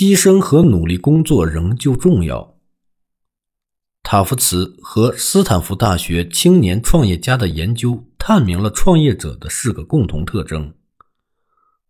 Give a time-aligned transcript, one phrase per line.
[0.00, 2.58] 牺牲和努力工作仍旧重要。
[4.02, 10.72] 塔夫茨和斯坦福大学青年创业家的研究探明了创业者的四个共同特征：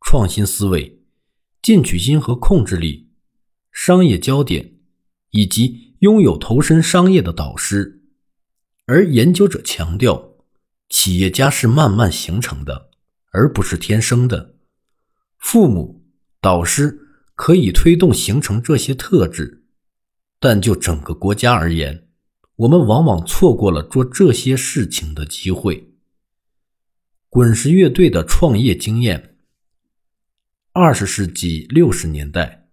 [0.00, 1.04] 创新思维、
[1.62, 3.12] 进取心和控制力、
[3.70, 4.72] 商业焦点，
[5.30, 8.02] 以及拥有投身商业的导师。
[8.86, 10.32] 而研究者强调，
[10.88, 12.90] 企业家是慢慢形成的，
[13.30, 14.56] 而不是天生的。
[15.38, 16.04] 父母、
[16.40, 17.06] 导师
[17.43, 19.64] 可以推动形成这些特质，
[20.39, 22.07] 但就整个国家而言，
[22.57, 25.94] 我们往往错过了做这些事情的机会。
[27.30, 29.39] 滚石乐队的创业经验。
[30.72, 32.69] 二十世纪六十年代，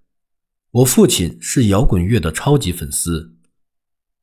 [0.71, 3.37] 我父亲是摇滚乐的超级粉丝，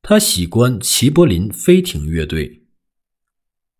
[0.03, 2.67] 他喜欢齐柏林飞艇乐队、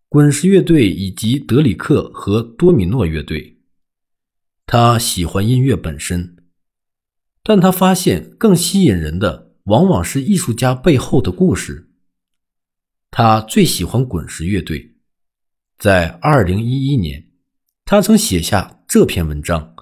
[0.08, 3.60] 滚石乐队以及德里克和多米诺乐队。
[4.66, 6.36] 他喜欢音乐本身，
[7.48, 9.46] 但他发现更吸引人的。
[9.66, 11.90] 往往是艺术家背后的故事。
[13.10, 14.94] 他最喜欢滚石乐队，
[15.76, 17.32] 在二零一一年，
[17.84, 19.74] 他曾写下这篇文章，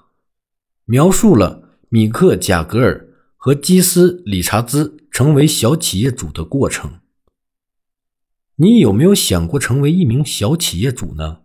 [0.85, 7.01] 描述了米克·贾格尔和基斯·理查兹成为小企业主的过程。
[8.55, 11.41] 你有没有想过成为一名小企业主呢？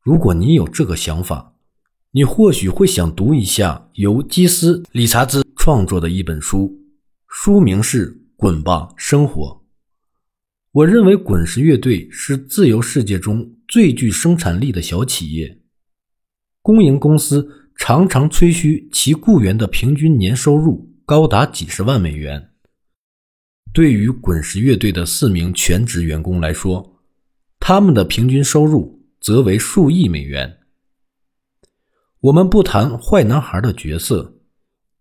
[0.00, 1.51] 如果你有这个想法，
[2.14, 6.78] 你或许会想读一下由基斯·理查兹创作的一本书。
[7.26, 9.42] 书名是《滚吧，生活》。
[10.72, 15.62] 我认为滚石乐队是自由世界中最具生产力的小企业。
[16.60, 22.50] 公营公司常常吹嘘其雇员的平均年收入高达几十万美元。
[23.72, 27.00] 对于滚石乐队的四名全职员工来说，
[27.58, 30.58] 他们的平均收入则为数亿美元。
[32.22, 34.36] 我们不谈坏男孩的角色，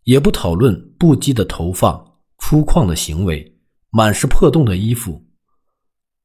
[0.06, 2.18] 也不讨论不羁的头发。
[2.40, 3.60] 粗犷的行为，
[3.92, 5.28] 满是破洞的衣服，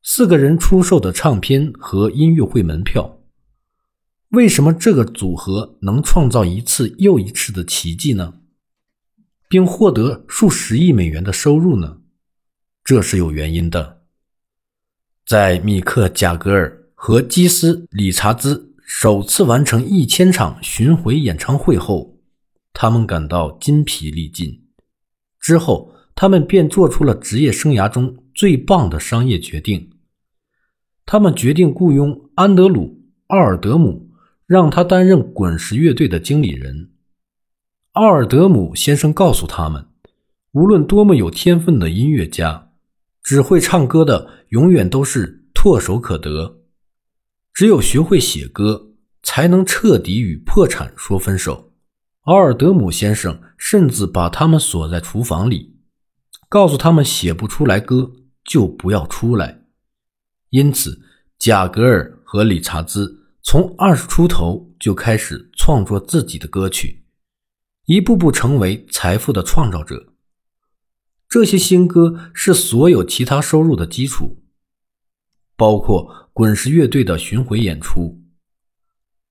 [0.03, 3.19] 四个人出售的唱片和音乐会门票。
[4.31, 8.41] 为什么这个组合能创造一次又一次的奇迹呢？
[9.51, 11.99] 并获得数十亿美元的收入呢？
[12.83, 14.05] 这是有原因的。
[15.27, 22.17] 在米克·贾格尔和基斯·理查兹首次完成一千场巡回演唱会后，
[22.73, 24.63] 他们感到筋疲力尽。
[25.39, 25.93] 之后。
[26.19, 29.91] 他们便做出了职业生涯中最棒的商业决定。
[31.05, 32.85] 他们决定雇佣安德鲁·
[33.27, 34.09] 奥尔德姆，
[34.47, 36.89] 让他担任滚石乐队的经理人。
[37.93, 39.89] 奥尔德姆先生告诉他们，
[40.53, 42.71] 无论多么有天分的音乐家，
[43.23, 46.63] 只会唱歌的永远都是唾手可得。
[47.57, 48.91] 只有学会写歌，
[49.23, 51.73] 才能彻底与破产说分手。
[52.25, 55.75] 奥尔德姆先生甚至把他们锁在厨房里。
[56.51, 58.13] 告诉他们写不出来歌
[58.45, 59.63] 就不要出来。
[60.51, 61.01] 因此，
[61.39, 67.07] 贾格尔和理查兹从二十出头就开始创作自己的歌曲，
[67.87, 70.13] 一步步成为财富的创造者。
[71.27, 74.43] 这些新歌是所有其他收入的基础，
[75.57, 78.21] 包括滚石乐队的巡回演出。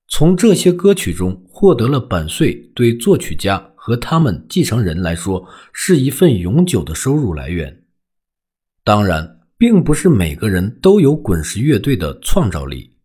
[0.08, 3.72] 从这些歌曲中获得了版税，对作曲家。
[3.86, 7.84] 和他们继承人来说，是一份永久的收入来源。
[8.82, 12.96] 当然，并不是每个人都有滚石乐队的创造力，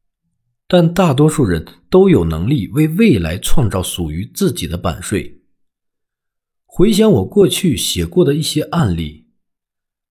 [0.67, 5.43] 但大多数人都有能力为未来创造属于自己的版税。
[6.65, 9.27] 回想我过去写过的一些案例，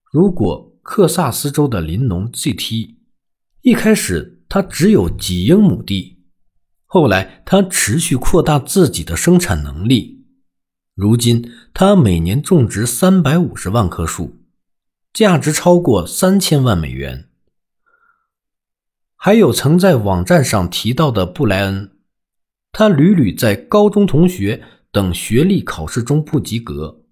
[0.09, 2.95] 如果克萨斯州的林农 GT
[3.61, 6.23] 一开始他只有几英亩地，
[6.87, 10.25] 后来他持续扩大自己的生产能力。
[10.95, 14.41] 如今，他每年种植三百五十万棵树，
[15.13, 17.29] 价值超过三千万美元。
[19.15, 21.91] 还有曾在网站上提到的布莱恩，
[22.71, 27.03] 他屡屡在高中同学等学历考试中不及格。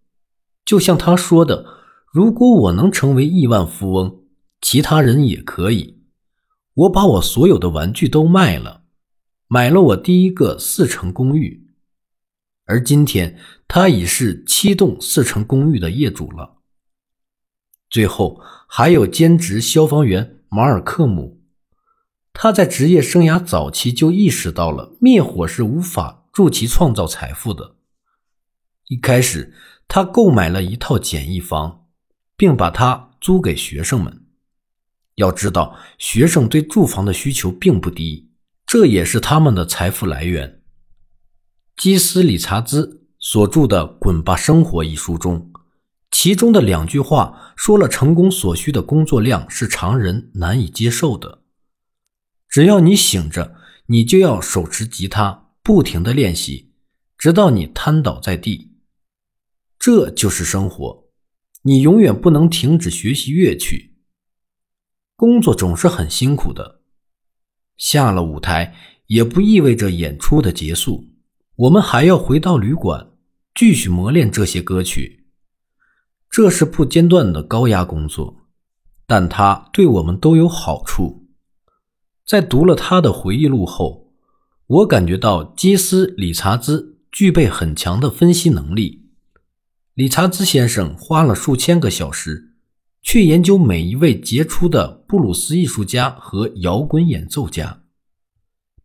[0.65, 1.65] 就像他说的
[2.11, 4.23] ：“如果我能成为亿万富翁，
[4.61, 5.98] 其他人也可以。
[6.79, 8.83] 我把我所有的玩具都卖了，
[9.47, 11.67] 买了我第一个四层公寓。”
[12.65, 13.37] 而今天，
[13.67, 16.59] 他已是七栋四层公寓的业主了。
[17.89, 21.41] 最后，还有兼职消防员马尔克姆，
[22.31, 27.75] 他在职业生涯早期就意识到了灭火是无法助其创造财富的。
[28.87, 29.53] 一开始，
[29.87, 31.87] 他购买了一套简易房，
[32.37, 34.27] 并把它租给学生们。
[35.19, 38.29] 要知道，学生对住房的需求并不低，
[38.65, 40.61] 这也是他们的财富来源。
[41.75, 45.51] 基斯·理查兹所著的《滚吧，生活》一书中，
[46.09, 51.43] 其中的两句话说了成功所需的工作量是常人难以接受的。
[52.47, 53.55] 只要你醒着，
[53.87, 56.71] 你就要手持吉他，不停的练习，
[57.17, 58.71] 直到你瘫倒在地。
[59.77, 61.09] 这就是生活，
[61.63, 63.88] 你永远不能停止学习乐曲。
[65.19, 66.79] 工作总是很辛苦的，
[67.75, 68.73] 下了舞台
[69.07, 71.09] 也不意味着演出的结束，
[71.57, 73.09] 我们还要回到旅馆，
[73.53, 75.25] 继续磨练这些歌曲。
[76.29, 78.37] 这是不间断的高压工作，
[79.05, 81.27] 但它对我们都有好处。
[82.25, 84.13] 在读了他的回忆录后，
[84.67, 89.09] 我感觉到基斯·理查兹具备很强的分析能力。
[89.95, 92.48] 理查兹先生花了数千个小时
[93.01, 97.83] 去研究每一位杰出的布鲁斯艺术家和摇滚演奏家，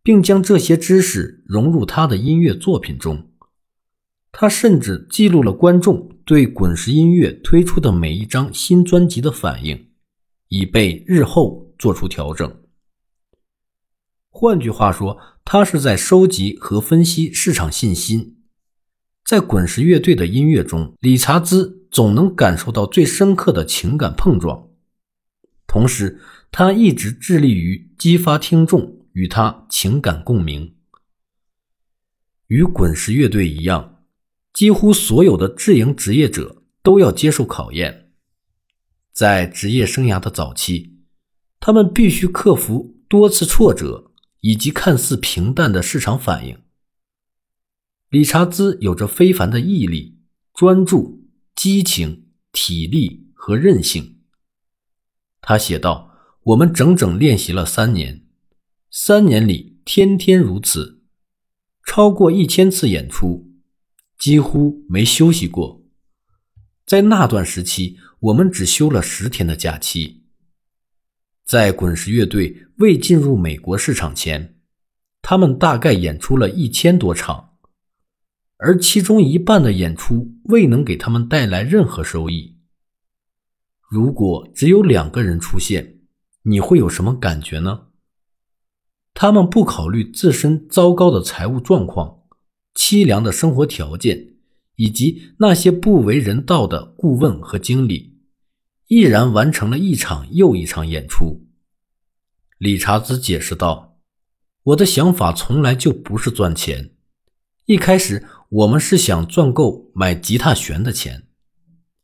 [0.01, 3.31] 并将这些知识融入他的音乐作品中。
[4.31, 9.87] 他甚至记录了观众对滚石音乐推出的每一张新专辑的反应，
[10.49, 12.53] 以备日后做出调整。
[14.29, 18.34] 换句话说，他是在收集和分析市场信心。
[19.25, 24.69] 在滚石乐队的音乐中，理查兹总能感受到最深刻的情感碰撞。
[25.65, 30.75] 同时，他一直致力于激发听众与他情感共鸣。
[32.47, 34.03] 与滚石乐队一样，
[34.53, 38.11] 几乎所有的自营职业者都要接受考验。
[39.11, 40.99] 在职业生涯的早期，
[41.59, 44.11] 他们必须克服多次挫折。
[44.41, 46.55] 以及看似平淡的市场反应。
[48.15, 50.21] 理查兹有着非凡的毅力、
[50.53, 54.21] 专注、激情、体力和韧性。
[55.41, 58.25] 他写道：“我们整整练习了三年，
[58.89, 61.03] 三年里天天如此，
[61.85, 63.51] 超过一千次演出，
[64.17, 65.83] 几乎没休息过。
[66.85, 70.23] 在那段时期，我们只休了十天的假期。”
[71.43, 74.57] 在滚石乐队未进入美国市场前，
[75.21, 77.44] 他们大概演出了一千多场，
[78.57, 82.57] 而其中一半的演出未能给他们带来任何收益。
[83.89, 85.99] 如果只有两个人出现，
[86.43, 87.87] 你会有什么感觉呢？
[89.13, 92.23] 他们不考虑自身糟糕的财务状况、
[92.73, 94.35] 凄凉的生活条件
[94.75, 98.19] 以及那些不为人道的顾问和经理。
[98.87, 101.47] 毅然完成了一场又一场演出。
[102.57, 103.97] 理查兹解释道
[104.63, 106.91] ：“我的想法从来就不是赚钱。
[107.65, 111.21] 一开始，我们是想赚够买吉他弦的钱；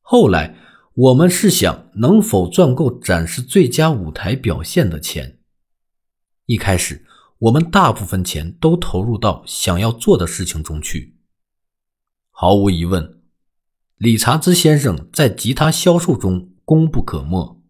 [0.02, 0.56] 后来，
[0.94, 5.40] 我们是想能否赚够展示最佳舞台表现的钱。
[6.46, 7.06] 一开始，
[7.40, 11.18] 我们大部分钱都投入到想要做的事情中去。
[12.30, 13.22] 毫无疑问，
[13.98, 17.62] 理查兹先生在吉他销售中。”功不可没，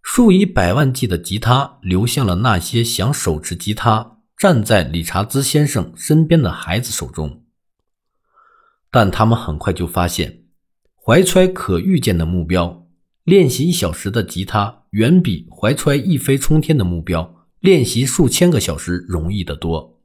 [0.00, 7.39] 数以百万计的吉他流向了那些想手持吉他站在理查兹先生身边的孩子手中，
[8.90, 10.44] 但他们很快就发现，
[10.94, 12.86] 怀揣可预见的目标，
[13.24, 20.00] 练习一小时的吉他远比怀揣一飞冲天的目标练习数千个小时容易得多。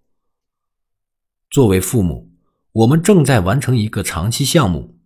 [1.49, 2.31] 作为父母，
[2.71, 4.97] 我们正在完成一个长期项目，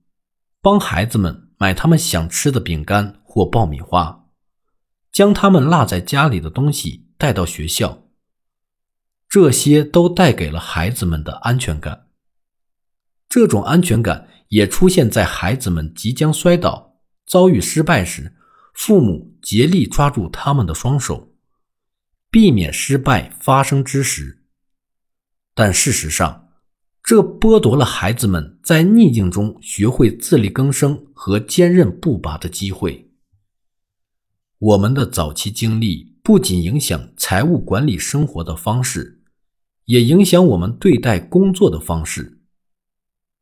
[0.62, 1.46] 帮孩子们。
[1.62, 4.30] 买他们想吃的饼干或爆米花，
[5.12, 8.04] 将他们落在家里的东西带到学校。
[9.28, 12.08] 这些都带给了孩子们的安全感。
[13.30, 16.96] 这种安全感也出现在孩子们即将摔倒、
[17.28, 18.36] 遭遇失败时，
[18.74, 21.36] 父母竭力抓住他们的双手，
[22.32, 24.46] 避免失败发生之时。
[25.54, 26.50] 但事实上，
[27.04, 33.12] 这剥夺了孩子们在逆境中学会自力更生和坚韧不拔的机会。
[34.58, 39.22] 我们的早期经历不仅影响财务管理生活的方式，
[39.86, 42.39] 也影响我们对待工作的方式。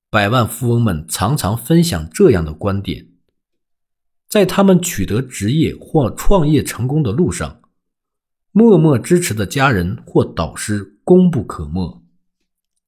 [0.09, 3.09] 百万富翁们常常分享这样的观点：
[4.29, 7.59] 在他们取得职业或创业成功的路上，
[8.53, 12.01] 默默支持的家人或导师功不可没。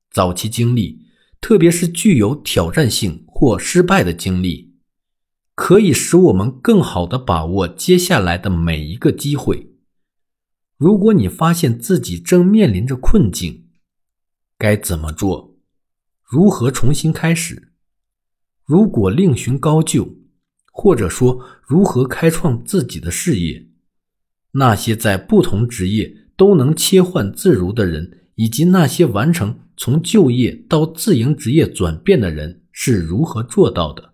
[0.09, 1.07] 早期经历，
[1.41, 4.77] 特别是具有挑战性或失败的经历，
[5.55, 9.75] 可以使我们更好地把握接下来的每一个机会。
[10.77, 13.67] 如果你发现自己正面临着困境，
[14.57, 15.48] 该怎么做？
[16.29, 17.71] 如何重新开始？
[18.63, 20.15] 如果另寻高就，
[20.71, 23.67] 或者说如何开创自己的事业？
[24.51, 29.61] 那些在不同职业都能切换自如的人，以及那些完成。
[29.75, 34.13] 从就业到自营职业转变的人是如何做到的。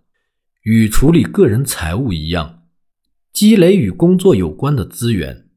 [0.61, 2.63] 与处理个人财务一样，
[3.33, 5.49] 积累与工作有关的资源，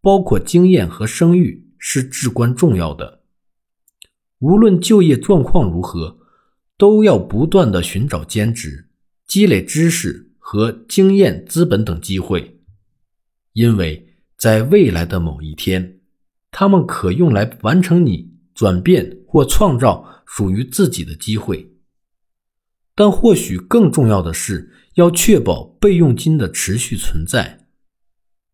[0.00, 3.19] 包括经验和声誉，是至关重要的。
[4.40, 6.18] 无论就业状况如何，
[6.76, 8.88] 都要不断的寻找兼职，
[9.26, 12.58] 积累知识和经验、资本等机会，
[13.52, 16.00] 因为在未来的某一天，
[16.50, 21.74] 他们可用来完成你转变或创造属于自己的机会。
[22.94, 27.66] 但或许更重要的是，要确保备用金的持续存在，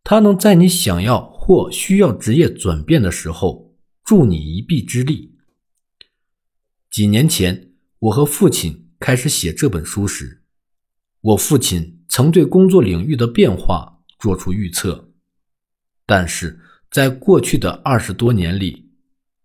[0.03, 5.36] 它能在你想要或需要职业转变的时候助你一臂之力。
[6.97, 10.41] 几年前，我和父亲开始写这本书时，
[11.21, 15.11] 我父亲曾对工作领域的变化做出预测，
[16.07, 16.59] 但是
[16.91, 18.93] 在过去的二十多年里，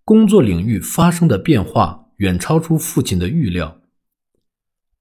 [0.05, 3.81] 工作领域发生的变化远超出父亲的预料。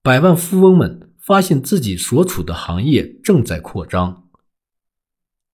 [0.02, 4.28] 百万富翁们发现自己所处的行业正在扩张。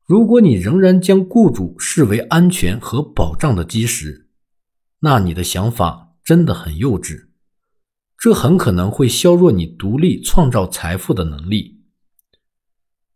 [0.06, 4.30] 如果你仍然将雇主视为安全和保障的基石，
[5.00, 7.28] 那你的想法真的很幼稚。
[8.18, 11.84] 这很可能会削弱你独立创造财富的能力。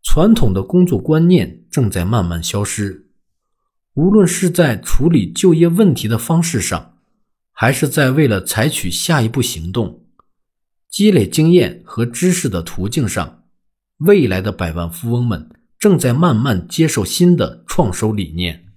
[0.01, 3.09] 传统的工作观念正在慢慢消失，
[3.95, 6.99] 无论是在处理就业问题的方式上，
[7.51, 10.05] 还是在为了采取下一步行动。
[10.89, 13.43] 积累经验和知识的途径上，
[13.97, 18.70] 未来的百万富翁们正在慢慢接受新的创收理念。